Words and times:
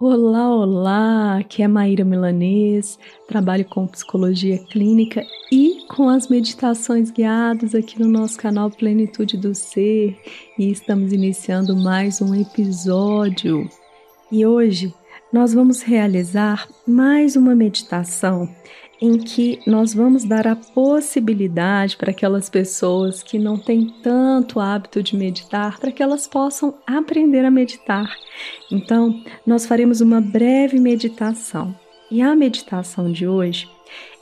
Olá, 0.00 0.54
olá! 0.54 1.38
Aqui 1.38 1.60
é 1.60 1.66
Maíra 1.66 2.04
Milanês, 2.04 2.96
trabalho 3.26 3.64
com 3.64 3.84
psicologia 3.84 4.56
clínica 4.56 5.26
e 5.50 5.84
com 5.88 6.08
as 6.08 6.28
meditações 6.28 7.10
guiadas 7.10 7.74
aqui 7.74 7.98
no 7.98 8.06
nosso 8.06 8.38
canal 8.38 8.70
Plenitude 8.70 9.36
do 9.36 9.52
Ser 9.56 10.16
e 10.56 10.70
estamos 10.70 11.12
iniciando 11.12 11.74
mais 11.74 12.22
um 12.22 12.32
episódio. 12.32 13.68
E 14.30 14.46
hoje 14.46 14.94
nós 15.32 15.52
vamos 15.52 15.82
realizar 15.82 16.68
mais 16.86 17.34
uma 17.34 17.56
meditação 17.56 18.48
em 19.00 19.18
que 19.18 19.60
nós 19.66 19.94
vamos 19.94 20.24
dar 20.24 20.46
a 20.46 20.56
possibilidade 20.56 21.96
para 21.96 22.10
aquelas 22.10 22.48
pessoas 22.48 23.22
que 23.22 23.38
não 23.38 23.56
têm 23.56 23.94
tanto 24.02 24.58
hábito 24.58 25.02
de 25.02 25.16
meditar, 25.16 25.78
para 25.78 25.92
que 25.92 26.02
elas 26.02 26.26
possam 26.26 26.74
aprender 26.86 27.44
a 27.44 27.50
meditar. 27.50 28.12
Então, 28.70 29.22
nós 29.46 29.66
faremos 29.66 30.00
uma 30.00 30.20
breve 30.20 30.80
meditação. 30.80 31.74
E 32.10 32.22
a 32.22 32.34
meditação 32.34 33.12
de 33.12 33.26
hoje, 33.26 33.68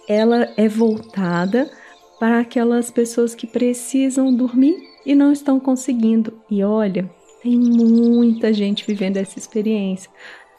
ela 0.09 0.53
é 0.57 0.69
voltada 0.69 1.71
para 2.19 2.41
aquelas 2.41 2.91
pessoas 2.91 3.35
que 3.35 3.47
precisam 3.47 4.35
dormir 4.35 4.77
e 5.05 5.15
não 5.15 5.33
estão 5.33 5.61
conseguindo. 5.61 6.33
E 6.51 6.63
olha, 6.65 7.09
tem 7.43 7.57
muita 7.57 8.53
gente 8.53 8.85
vivendo 8.87 9.17
essa 9.17 9.39
experiência. 9.39 10.11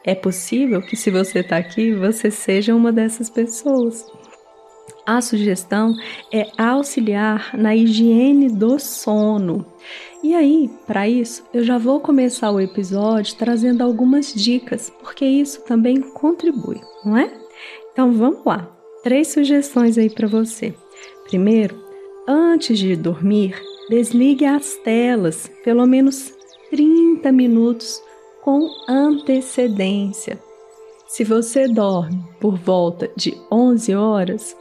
É 0.08 0.16
possível 0.16 0.82
que, 0.82 0.96
se 0.96 1.12
você 1.12 1.40
está 1.40 1.58
aqui, 1.58 1.94
você 1.94 2.32
seja 2.32 2.74
uma 2.74 2.94
dessas 2.94 3.30
pessoas. 3.30 4.06
A 5.06 5.20
sugestão 5.20 5.94
é 6.34 6.48
auxiliar 6.58 7.52
na 7.54 7.76
higiene 7.76 8.48
do 8.48 8.80
sono. 8.80 9.66
E 10.24 10.34
aí, 10.34 10.70
para 10.88 11.10
isso, 11.10 11.44
eu 11.54 11.62
já 11.62 11.78
vou 11.78 12.00
começar 12.00 12.52
o 12.52 12.62
episódio 12.62 13.36
trazendo 13.36 13.84
algumas 13.84 14.34
dicas, 14.34 14.90
porque 15.02 15.26
isso 15.26 15.62
também 15.66 16.00
contribui, 16.00 16.80
não 17.04 17.18
é? 17.18 17.30
Então 17.92 18.14
vamos 18.14 18.46
lá. 18.46 18.66
Três 19.03 19.28
sugestões 19.34 19.98
aí 19.98 20.09
para 20.09 20.26
você. 20.26 20.74
Primeiro, 21.26 21.78
antes 22.26 22.80
de 22.80 22.96
dormir, 22.96 23.62
desligue 23.90 24.46
as 24.46 24.76
telas, 24.78 25.52
pelo 25.66 25.86
menos 25.86 26.34
30 26.70 27.30
minutos 27.34 28.06
com 28.48 28.70
antecedência. 28.88 30.40
Se 31.06 31.26
você 31.26 31.67
dorme 31.67 32.17
por 32.40 32.56
volta 32.56 33.12
de 33.14 33.36
11 33.52 33.94
horas, 33.94 34.56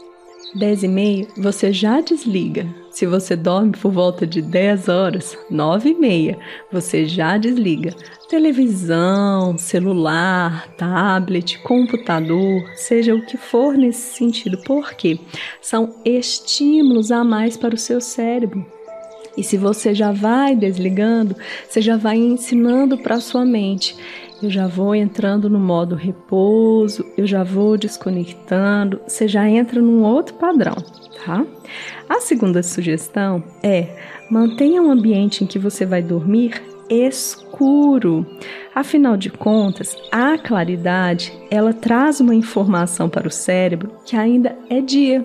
10 0.57 0.83
e 0.83 0.89
meia 0.89 1.29
você 1.39 1.73
já 1.73 2.01
desliga. 2.01 2.67
Se 2.91 3.07
você 3.07 3.37
dorme 3.37 3.71
por 3.81 3.93
volta 3.93 4.27
de 4.27 4.43
10 4.43 4.89
horas, 4.89 5.39
9 5.49 5.91
e 5.91 5.95
meia 5.95 6.37
você 6.73 7.07
já 7.07 7.39
desliga. 7.39 7.95
Televisão, 8.29 9.57
celular, 9.57 10.67
tablet, 10.77 11.57
computador, 11.61 12.69
seja 12.75 13.15
o 13.15 13.25
que 13.25 13.37
for 13.37 13.79
nesse 13.79 14.17
sentido, 14.17 14.59
porque 14.67 15.21
são 15.63 15.95
estímulos 16.05 17.13
a 17.13 17.23
mais 17.23 17.57
para 17.57 17.77
o 17.77 17.79
seu 17.79 18.01
cérebro. 18.01 18.67
E 19.37 19.43
se 19.43 19.57
você 19.57 19.95
já 19.95 20.13
vai 20.13 20.57
desligando, 20.57 21.37
você 21.69 21.81
já 21.81 21.97
vai 21.97 22.17
ensinando 22.17 22.99
para 22.99 23.21
sua 23.21 23.45
mente. 23.45 23.97
Eu 24.43 24.51
já 24.51 24.67
vou 24.67 24.95
entrando 24.95 25.49
no 25.49 25.59
modo 25.59 25.95
repouso, 25.95 27.05
eu 27.17 27.27
já 27.27 27.43
vou 27.43 27.79
desconectando, 27.79 29.01
você 29.07 29.27
já 29.27 29.49
entra 29.49 29.81
num 29.81 30.03
outro 30.03 30.35
padrão, 30.35 30.75
tá? 31.25 31.45
A 32.09 32.21
segunda 32.21 32.63
sugestão 32.63 33.43
é 33.63 33.97
mantenha 34.31 34.83
um 34.83 34.91
ambiente 34.91 35.43
em 35.43 35.47
que 35.47 35.59
você 35.59 35.87
vai 35.87 36.03
dormir 36.03 36.63
escuro. 36.89 38.27
Afinal 38.75 39.17
de 39.17 39.31
contas, 39.31 39.97
a 40.13 40.37
claridade, 40.37 41.33
ela 41.51 41.73
traz 41.73 42.21
uma 42.21 42.35
informação 42.35 43.09
para 43.09 43.27
o 43.27 43.31
cérebro 43.31 43.91
que 44.05 44.17
ainda 44.17 44.57
é 44.69 44.81
dia. 44.81 45.25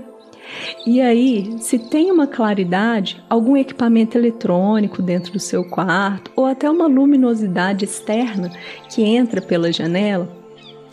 E 0.86 1.00
aí, 1.00 1.56
se 1.60 1.78
tem 1.78 2.12
uma 2.12 2.28
claridade, 2.28 3.24
algum 3.30 3.56
equipamento 3.56 4.18
eletrônico 4.18 5.02
dentro 5.02 5.34
do 5.34 5.40
seu 5.40 5.64
quarto 5.64 6.32
ou 6.36 6.46
até 6.46 6.70
uma 6.70 6.88
luminosidade 6.88 7.86
externa 7.86 8.52
que 8.90 9.04
entra 9.04 9.42
pela 9.42 9.72
janela, 9.72 10.42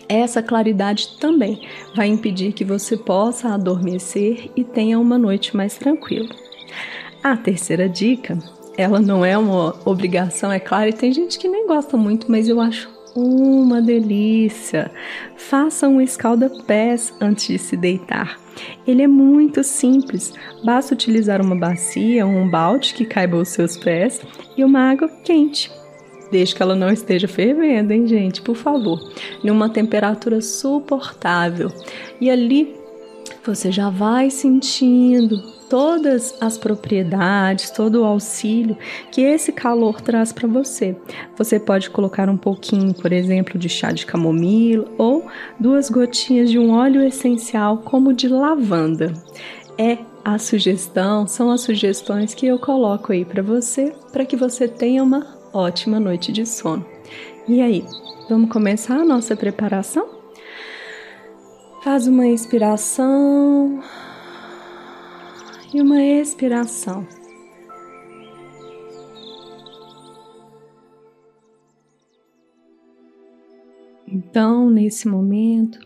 essa 0.09 0.43
claridade 0.43 1.19
também 1.21 1.67
vai 1.95 2.09
impedir 2.09 2.53
que 2.53 2.65
você 2.65 2.97
possa 2.97 3.51
adormecer 3.51 4.51
e 4.57 4.65
tenha 4.65 4.99
uma 4.99 5.19
noite 5.19 5.57
mais 5.57 5.77
tranquila. 5.77 6.35
A 7.23 7.37
terceira 7.37 7.89
dica, 7.89 8.39
ela 8.77 9.01
não 9.01 9.25
é 9.25 9.37
uma 9.37 9.75
obrigação, 9.85 10.51
é 10.51 10.59
claro, 10.59 10.89
e 10.89 10.93
tem 10.93 11.13
gente 11.13 11.39
que 11.39 11.49
nem 11.49 11.67
gosta 11.67 11.97
muito, 11.97 12.31
mas 12.31 12.49
eu 12.49 12.61
acho 12.61 12.98
uma 13.15 13.81
delícia. 13.81 14.91
Faça 15.37 15.89
um 15.89 16.01
escalda-pés 16.01 17.13
antes 17.21 17.47
de 17.49 17.59
se 17.59 17.77
deitar. 17.77 18.39
Ele 18.87 19.03
é 19.03 19.07
muito 19.07 19.63
simples, 19.63 20.33
basta 20.65 20.95
utilizar 20.95 21.41
uma 21.41 21.55
bacia 21.55 22.27
ou 22.27 22.33
um 22.33 22.51
balde 22.51 22.95
que 22.95 23.05
caiba 23.05 23.37
aos 23.37 23.49
seus 23.49 23.77
pés 23.77 24.21
e 24.57 24.65
uma 24.65 24.91
água 24.91 25.09
quente. 25.25 25.71
Desde 26.31 26.55
que 26.55 26.63
ela 26.63 26.75
não 26.75 26.91
esteja 26.91 27.27
fervendo, 27.27 27.93
hein, 27.93 28.07
gente? 28.07 28.43
Por 28.43 28.55
favor. 28.55 29.01
Numa 29.43 29.71
temperatura 29.71 30.43
suportável. 30.43 31.73
E 32.21 32.29
ali 32.29 32.77
você 33.49 33.73
já 33.73 33.89
vai 33.89 34.29
sentindo 34.29 35.41
todas 35.71 36.37
as 36.39 36.59
propriedades, 36.59 37.71
todo 37.71 38.03
o 38.03 38.05
auxílio 38.05 38.77
que 39.11 39.23
esse 39.23 39.53
calor 39.53 40.03
traz 40.03 40.33
para 40.33 40.47
você. 40.47 40.95
Você 41.37 41.59
pode 41.59 41.89
colocar 41.89 42.29
um 42.29 42.37
pouquinho, 42.37 42.93
por 42.93 43.11
exemplo, 43.11 43.59
de 43.59 43.69
chá 43.69 43.91
de 43.91 44.05
camomila 44.05 44.87
ou 44.99 45.27
duas 45.59 45.89
gotinhas 45.89 46.51
de 46.51 46.59
um 46.59 46.73
óleo 46.73 47.03
essencial 47.03 47.79
como 47.79 48.13
de 48.13 48.29
lavanda. 48.29 49.15
É 49.79 49.97
a 50.23 50.39
sugestão, 50.39 51.27
são 51.27 51.51
as 51.51 51.63
sugestões 51.63 52.35
que 52.35 52.47
eu 52.47 52.59
coloco 52.59 53.13
aí 53.13 53.25
para 53.25 53.43
você, 53.43 53.95
para 54.13 54.27
que 54.27 54.37
você 54.37 54.69
tenha 54.69 55.03
uma 55.03 55.27
ótima 55.55 55.99
noite 55.99 56.31
de 56.31 56.45
sono. 56.45 56.85
E 57.49 57.63
aí, 57.63 57.83
vamos 58.29 58.51
começar 58.51 58.97
a 58.97 59.05
nossa 59.07 59.35
preparação? 59.35 60.18
Faz 61.81 62.09
uma 62.09 62.27
inspiração 62.27 63.81
e 65.73 65.81
uma 65.81 66.03
expiração. 66.03 67.07
Então, 74.07 74.69
nesse 74.69 75.07
momento, 75.07 75.79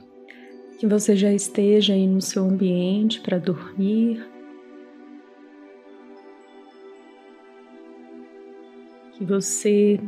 que 0.78 0.86
você 0.86 1.14
já 1.14 1.30
esteja 1.32 1.92
aí 1.92 2.06
no 2.06 2.22
seu 2.22 2.44
ambiente 2.44 3.20
para 3.20 3.36
dormir, 3.36 4.26
que 9.12 9.24
você 9.24 10.00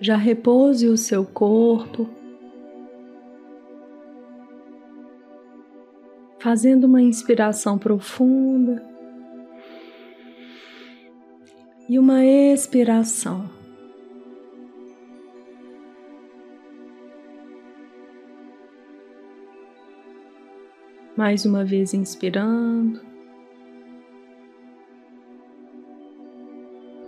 já 0.00 0.16
repouse 0.16 0.86
o 0.86 0.98
seu 0.98 1.24
corpo 1.24 2.21
fazendo 6.42 6.88
uma 6.88 7.00
inspiração 7.00 7.78
profunda 7.78 8.84
e 11.88 11.96
uma 12.00 12.24
expiração. 12.24 13.48
Mais 21.16 21.44
uma 21.44 21.64
vez 21.64 21.94
inspirando 21.94 23.00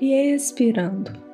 e 0.01 0.13
expirando. 0.13 1.34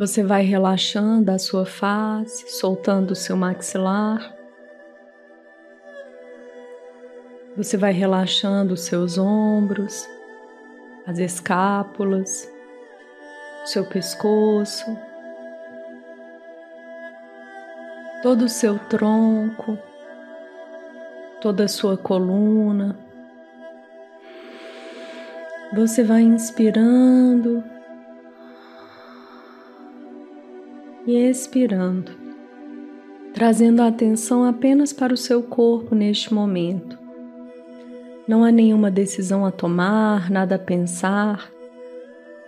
Você 0.00 0.22
vai 0.22 0.44
relaxando 0.44 1.30
a 1.30 1.38
sua 1.38 1.66
face, 1.66 2.50
soltando 2.50 3.10
o 3.10 3.14
seu 3.14 3.36
maxilar. 3.36 4.34
Você 7.54 7.76
vai 7.76 7.92
relaxando 7.92 8.72
os 8.72 8.80
seus 8.80 9.18
ombros, 9.18 10.08
as 11.06 11.18
escápulas, 11.18 12.50
seu 13.66 13.84
pescoço, 13.84 14.86
todo 18.22 18.46
o 18.46 18.48
seu 18.48 18.78
tronco, 18.78 19.78
toda 21.42 21.64
a 21.64 21.68
sua 21.68 21.98
coluna. 21.98 22.98
Você 25.74 26.02
vai 26.02 26.22
inspirando 26.22 27.62
e 31.10 31.30
expirando, 31.30 32.12
trazendo 33.34 33.82
a 33.82 33.88
atenção 33.88 34.44
apenas 34.44 34.92
para 34.92 35.12
o 35.12 35.16
seu 35.16 35.42
corpo 35.42 35.94
neste 35.94 36.32
momento. 36.32 36.98
Não 38.26 38.44
há 38.44 38.52
nenhuma 38.52 38.90
decisão 38.90 39.44
a 39.44 39.50
tomar, 39.50 40.30
nada 40.30 40.54
a 40.54 40.58
pensar. 40.58 41.50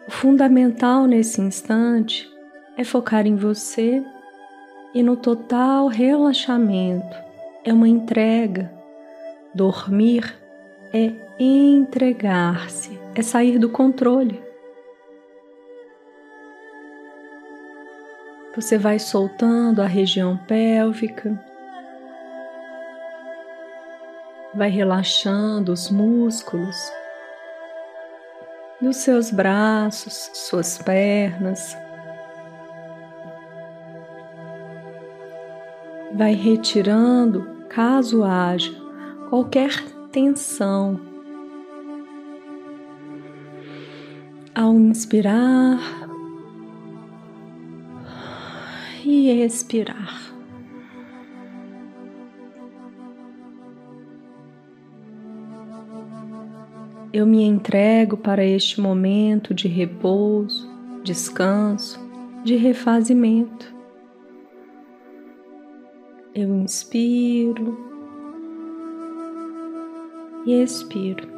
O 0.06 0.10
fundamental 0.10 1.06
nesse 1.06 1.40
instante 1.40 2.30
é 2.76 2.84
focar 2.84 3.26
em 3.26 3.34
você 3.34 4.02
e 4.94 5.02
no 5.02 5.16
total 5.16 5.88
relaxamento. 5.88 7.16
É 7.64 7.72
uma 7.72 7.88
entrega. 7.88 8.72
Dormir 9.54 10.34
é 10.92 11.12
entregar-se, 11.38 12.98
é 13.14 13.22
sair 13.22 13.58
do 13.58 13.68
controle. 13.68 14.51
Você 18.54 18.76
vai 18.76 18.98
soltando 18.98 19.80
a 19.80 19.86
região 19.86 20.36
pélvica, 20.36 21.38
vai 24.54 24.68
relaxando 24.68 25.72
os 25.72 25.90
músculos 25.90 26.92
dos 28.82 28.96
seus 28.96 29.30
braços, 29.30 30.30
suas 30.34 30.76
pernas. 30.76 31.76
Vai 36.14 36.34
retirando, 36.34 37.64
caso 37.68 38.22
haja 38.22 38.74
qualquer 39.30 39.82
tensão. 40.10 41.00
Ao 44.54 44.74
inspirar 44.74 46.01
e 49.28 49.42
expirar. 49.42 50.32
Eu 57.12 57.26
me 57.26 57.42
entrego 57.42 58.16
para 58.16 58.42
este 58.44 58.80
momento 58.80 59.52
de 59.52 59.68
repouso, 59.68 60.66
descanso, 61.04 62.00
de 62.42 62.56
refazimento. 62.56 63.74
Eu 66.34 66.56
inspiro 66.56 67.78
e 70.46 70.54
expiro. 70.62 71.28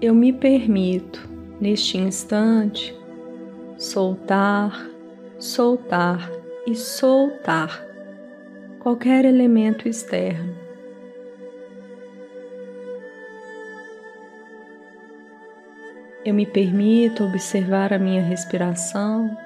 Eu 0.00 0.14
me 0.14 0.32
permito, 0.32 1.26
neste 1.60 1.96
instante, 1.96 2.94
soltar, 3.84 4.88
soltar 5.38 6.30
e 6.66 6.74
soltar 6.74 7.84
qualquer 8.80 9.26
elemento 9.26 9.86
externo. 9.86 10.54
Eu 16.24 16.32
me 16.32 16.46
permito 16.46 17.24
observar 17.24 17.92
a 17.92 17.98
minha 17.98 18.22
respiração, 18.22 19.36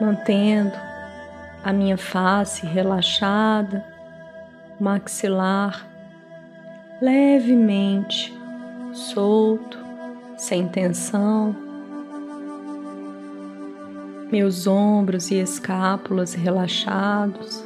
mantendo 0.00 0.72
a 1.62 1.70
minha 1.70 1.98
face 1.98 2.64
relaxada, 2.64 3.84
maxilar 4.80 5.86
levemente 7.02 8.34
solto, 8.94 9.78
sem 10.38 10.66
tensão, 10.66 11.65
meus 14.30 14.66
ombros 14.66 15.30
e 15.30 15.36
escápulas 15.36 16.34
relaxados. 16.34 17.64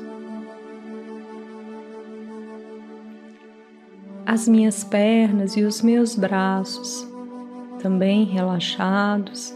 as 4.31 4.47
minhas 4.47 4.85
pernas 4.85 5.57
e 5.57 5.65
os 5.65 5.83
meus 5.83 6.15
braços 6.15 7.05
também 7.83 8.25
relaxados. 8.25 9.53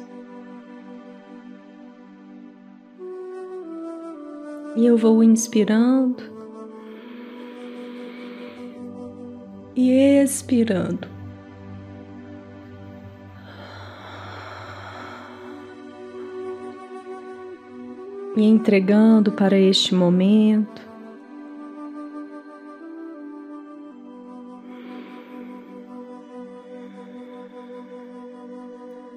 E 4.75 4.85
eu 4.85 4.97
vou 4.97 5.23
inspirando 5.23 6.25
e 9.77 9.93
expirando. 9.93 11.14
Me 18.37 18.47
entregando 18.47 19.31
para 19.33 19.57
este 19.57 19.95
momento. 19.95 20.95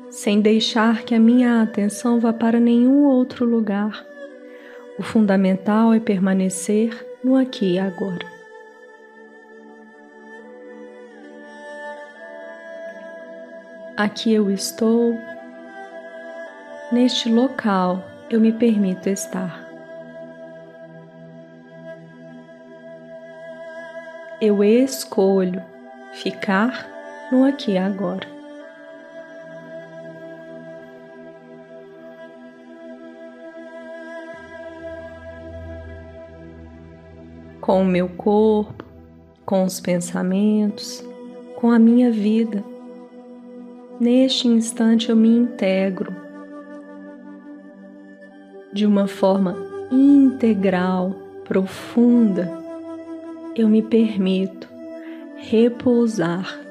sem 0.09 0.41
deixar 0.41 1.03
que 1.03 1.13
a 1.13 1.19
minha 1.19 1.61
atenção 1.61 2.19
vá 2.19 2.33
para 2.33 2.59
nenhum 2.59 3.05
outro 3.05 3.45
lugar. 3.45 4.03
O 4.97 5.03
fundamental 5.03 5.93
é 5.93 5.99
permanecer 5.99 7.05
no 7.23 7.35
aqui 7.35 7.73
e 7.73 7.79
agora. 7.79 8.25
Aqui 13.95 14.33
eu 14.33 14.49
estou, 14.49 15.15
neste 16.91 17.29
local 17.29 18.03
eu 18.29 18.39
me 18.39 18.51
permito 18.51 19.09
estar. 19.09 19.65
Eu 24.41 24.63
escolho 24.63 25.63
ficar 26.13 26.87
no 27.31 27.45
aqui 27.45 27.71
e 27.71 27.77
agora. 27.77 28.37
com 37.67 37.81
o 37.81 37.85
meu 37.85 38.07
corpo, 38.07 38.85
com 39.45 39.65
os 39.65 39.81
pensamentos, 39.81 41.03
com 41.57 41.69
a 41.69 41.77
minha 41.77 42.09
vida. 42.09 42.63
Neste 43.99 44.47
instante 44.47 45.09
eu 45.09 45.17
me 45.17 45.27
integro 45.27 46.26
de 48.71 48.85
uma 48.85 49.07
forma 49.07 49.55
integral, 49.91 51.15
profunda. 51.43 52.51
Eu 53.55 53.67
me 53.67 53.81
permito 53.81 54.67
repousar 55.35 56.67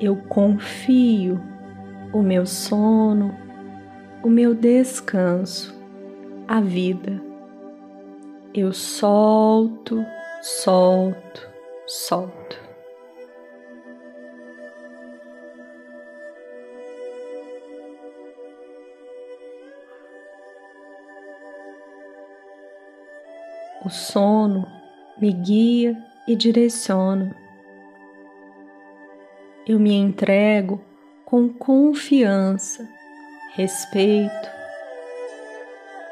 eu 0.00 0.14
confio 0.28 1.40
o 2.12 2.22
meu 2.22 2.46
sono, 2.46 3.34
o 4.22 4.30
meu 4.30 4.54
descanso, 4.54 5.74
a 6.46 6.60
vida. 6.60 7.20
Eu 8.54 8.72
solto, 8.72 10.04
solto, 10.40 11.48
solto. 11.88 12.56
O 23.84 23.90
sono 23.90 24.64
me 25.18 25.32
guia 25.32 25.96
e 26.28 26.36
direciona 26.36 27.48
eu 29.68 29.78
me 29.78 29.92
entrego 29.94 30.82
com 31.26 31.46
confiança, 31.50 32.88
respeito, 33.54 34.50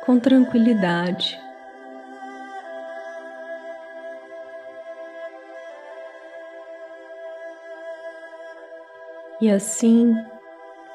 com 0.04 0.20
tranquilidade. 0.20 1.40
E 9.40 9.50
assim 9.50 10.14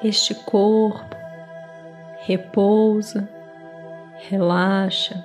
este 0.02 0.34
corpo 0.34 1.16
repousa, 2.24 3.28
relaxa, 4.28 5.24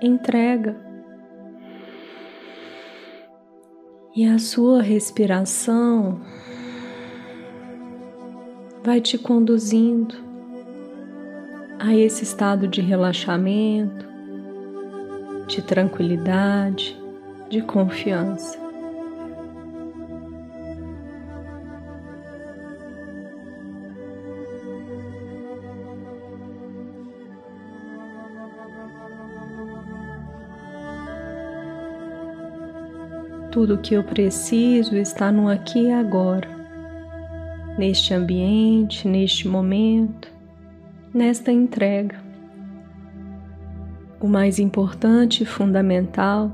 entrega 0.00 0.86
E 4.16 4.26
a 4.26 4.38
sua 4.38 4.80
respiração 4.80 6.22
vai 8.82 8.98
te 8.98 9.18
conduzindo 9.18 10.14
a 11.78 11.94
esse 11.94 12.24
estado 12.24 12.66
de 12.66 12.80
relaxamento, 12.80 14.08
de 15.46 15.60
tranquilidade, 15.60 16.98
de 17.50 17.60
confiança. 17.60 18.65
Tudo 33.50 33.74
o 33.74 33.78
que 33.78 33.94
eu 33.94 34.04
preciso 34.04 34.96
está 34.96 35.32
no 35.32 35.48
aqui 35.48 35.84
e 35.86 35.92
agora, 35.92 36.48
neste 37.78 38.12
ambiente, 38.12 39.08
neste 39.08 39.48
momento, 39.48 40.28
nesta 41.12 41.50
entrega. 41.50 42.20
O 44.20 44.28
mais 44.28 44.58
importante 44.58 45.42
e 45.42 45.46
fundamental 45.46 46.50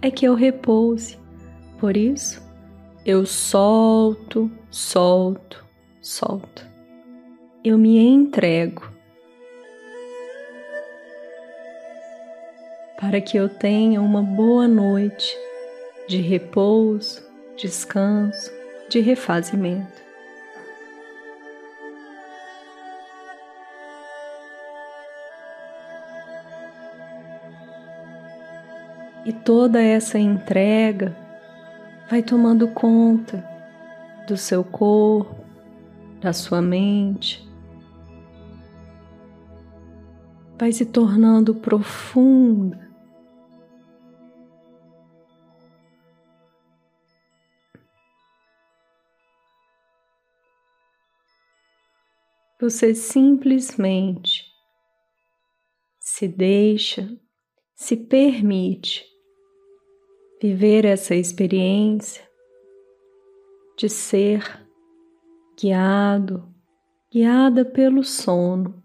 é 0.00 0.10
que 0.10 0.26
eu 0.26 0.34
repouse. 0.34 1.18
Por 1.78 1.96
isso, 1.96 2.42
eu 3.04 3.26
solto, 3.26 4.50
solto, 4.70 5.64
solto. 6.00 6.66
Eu 7.64 7.78
me 7.78 7.98
entrego 7.98 8.94
para 13.00 13.20
que 13.20 13.36
eu 13.36 13.48
tenha 13.48 14.00
uma 14.00 14.22
boa 14.22 14.66
noite 14.66 15.36
de 16.06 16.20
repouso, 16.20 17.22
descanso, 17.56 18.52
de 18.88 19.00
refazimento. 19.00 20.02
E 29.24 29.32
toda 29.32 29.82
essa 29.82 30.18
entrega 30.18 31.16
vai 32.10 32.22
tomando 32.22 32.68
conta 32.68 33.42
do 34.26 34.36
seu 34.36 34.62
corpo, 34.62 35.42
da 36.20 36.32
sua 36.32 36.60
mente, 36.60 37.46
vai 40.58 40.72
se 40.72 40.84
tornando 40.84 41.54
profunda. 41.54 42.93
Você 52.64 52.94
simplesmente 52.94 54.42
se 56.00 56.26
deixa, 56.26 57.06
se 57.74 57.94
permite 57.94 59.04
viver 60.40 60.86
essa 60.86 61.14
experiência 61.14 62.26
de 63.76 63.90
ser 63.90 64.66
guiado, 65.60 66.48
guiada 67.12 67.66
pelo 67.66 68.02
sono. 68.02 68.82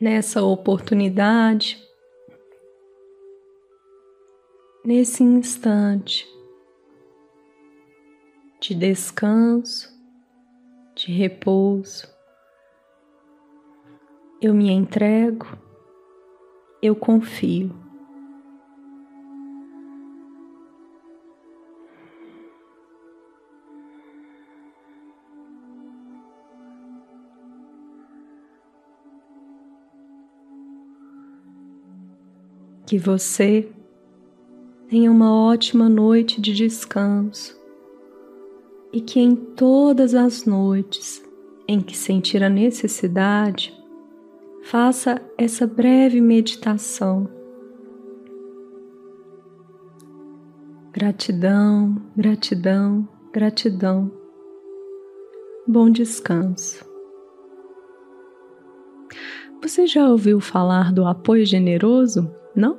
Nessa 0.00 0.42
oportunidade, 0.42 1.83
nesse 4.84 5.22
instante 5.22 6.28
de 8.60 8.74
descanso, 8.74 9.90
de 10.94 11.10
repouso, 11.10 12.06
eu 14.42 14.52
me 14.52 14.70
entrego, 14.70 15.46
eu 16.82 16.94
confio. 16.94 17.82
Que 32.86 32.98
você 32.98 33.73
tenha 34.88 35.10
uma 35.10 35.32
ótima 35.32 35.88
noite 35.88 36.40
de 36.40 36.54
descanso 36.54 37.58
e 38.92 39.00
que 39.00 39.20
em 39.20 39.34
todas 39.34 40.14
as 40.14 40.44
noites 40.44 41.24
em 41.66 41.80
que 41.80 41.96
sentir 41.96 42.42
a 42.42 42.48
necessidade, 42.48 43.74
faça 44.62 45.20
essa 45.36 45.66
breve 45.66 46.20
meditação. 46.20 47.28
Gratidão, 50.92 52.00
gratidão, 52.16 53.08
gratidão. 53.32 54.12
Bom 55.66 55.90
descanso. 55.90 56.84
Você 59.62 59.86
já 59.86 60.08
ouviu 60.08 60.40
falar 60.40 60.92
do 60.92 61.06
apoio 61.06 61.46
generoso? 61.46 62.30
Não? 62.54 62.78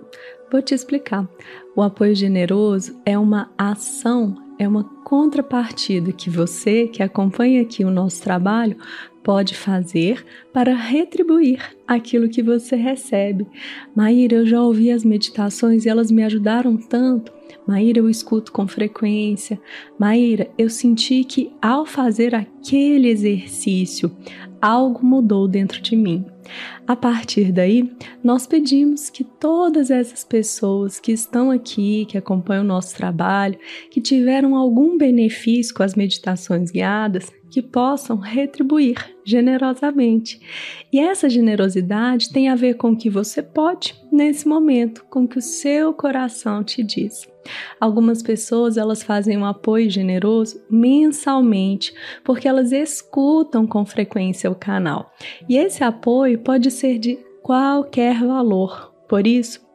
Vou 0.56 0.62
te 0.62 0.74
explicar. 0.74 1.28
O 1.76 1.82
apoio 1.82 2.16
generoso 2.16 2.98
é 3.06 3.20
uma 3.20 3.52
ação, 3.58 4.42
é 4.58 4.66
uma 4.66 4.86
contrapartida 5.04 6.14
que 6.14 6.30
você, 6.30 6.88
que 6.88 7.04
acompanha 7.04 7.62
aqui 7.62 7.84
o 7.84 7.92
nosso 7.92 8.22
trabalho, 8.22 8.78
pode 9.22 9.54
fazer 9.54 10.26
para 10.54 10.74
retribuir 10.74 11.76
aquilo 11.86 12.30
que 12.30 12.42
você 12.42 12.78
recebe. 12.78 13.46
Maíra, 13.94 14.38
eu 14.38 14.46
já 14.46 14.62
ouvi 14.62 14.92
as 14.92 15.04
meditações 15.04 15.86
e 15.86 15.90
elas 15.90 16.10
me 16.10 16.24
ajudaram 16.24 16.78
tanto. 16.78 17.34
Maíra, 17.68 18.00
eu 18.00 18.10
escuto 18.10 18.54
com 18.54 18.66
frequência. 18.66 19.60
Maíra, 20.00 20.50
eu 20.58 20.70
senti 20.70 21.26
que 21.26 21.52
ao 21.62 21.86
fazer 21.86 22.34
aquele 22.34 23.10
exercício, 23.10 24.10
algo 24.62 25.06
mudou 25.06 25.50
dentro 25.50 25.82
de 25.82 25.98
mim. 25.98 26.26
A 26.88 26.96
partir 26.96 27.52
daí, 27.52 27.92
nós 28.24 28.46
pedimos 28.46 29.10
que 29.10 29.24
todas 29.24 29.90
essas 29.90 30.24
pessoas 30.24 31.00
que 31.00 31.12
estão 31.12 31.52
aqui, 31.52 32.06
que 32.06 32.18
acompanham 32.18 32.64
o 32.64 32.68
nosso 32.68 32.96
trabalho, 32.96 33.58
que 33.90 34.02
tiveram 34.02 34.56
algum 34.56 34.98
benefício 34.98 35.74
com 35.74 35.84
as 35.84 35.96
meditações 35.96 36.72
guiadas, 36.72 37.32
que 37.50 37.62
possam 37.62 38.18
retribuir 38.18 39.16
generosamente. 39.24 40.40
E 40.92 41.00
essa 41.00 41.30
generosidade 41.30 42.32
tem 42.32 42.50
a 42.50 42.56
ver 42.56 42.76
com 42.76 42.92
o 42.92 42.98
que 42.98 43.10
você 43.10 43.42
pode 43.42 43.96
nesse 44.12 44.48
momento, 44.48 45.06
com 45.10 45.24
o 45.24 45.28
que 45.28 45.38
o 45.38 45.42
seu 45.42 45.94
coração 45.94 46.64
te 46.64 46.84
diz. 46.84 47.28
Algumas 47.80 48.22
pessoas 48.24 48.76
elas 48.76 49.04
fazem 49.04 49.38
um 49.38 49.46
apoio 49.46 49.90
generoso 49.90 50.62
mensalmente, 50.70 51.94
porque 52.24 52.48
elas 52.48 52.72
escutam 52.72 53.68
com 53.68 53.86
frequência 53.86 54.50
o 54.50 54.56
canal. 54.56 55.12
E 55.48 55.56
esse 55.56 55.84
apoio 55.84 56.35
pode 56.38 56.72
ser 56.72 56.98
de 56.98 57.18
qualquer 57.42 58.24
valor. 58.24 58.94
Por 59.08 59.28
isso, 59.28 59.66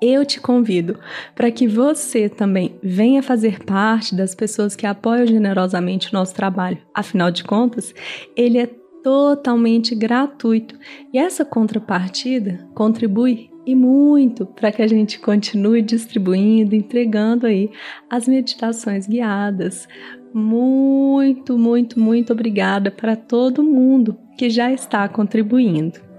eu 0.00 0.26
te 0.26 0.40
convido 0.40 0.98
para 1.34 1.50
que 1.50 1.68
você 1.68 2.28
também 2.28 2.76
venha 2.82 3.22
fazer 3.22 3.64
parte 3.64 4.16
das 4.16 4.34
pessoas 4.34 4.74
que 4.74 4.86
apoiam 4.86 5.26
generosamente 5.26 6.10
o 6.10 6.12
nosso 6.12 6.34
trabalho. 6.34 6.78
Afinal 6.92 7.30
de 7.30 7.44
contas, 7.44 7.94
ele 8.36 8.58
é 8.58 8.66
totalmente 9.02 9.94
gratuito 9.94 10.78
e 11.12 11.18
essa 11.18 11.44
contrapartida 11.44 12.68
contribui 12.74 13.50
e 13.64 13.74
muito 13.74 14.44
para 14.44 14.72
que 14.72 14.82
a 14.82 14.88
gente 14.88 15.20
continue 15.20 15.82
distribuindo, 15.82 16.74
entregando 16.74 17.46
aí 17.46 17.70
as 18.10 18.26
meditações 18.26 19.06
guiadas. 19.06 19.86
Muito, 20.34 21.56
muito, 21.56 22.00
muito 22.00 22.32
obrigada 22.32 22.90
para 22.90 23.14
todo 23.14 23.62
mundo 23.62 24.18
que 24.36 24.50
já 24.50 24.72
está 24.72 25.08
contribuindo. 25.08 26.11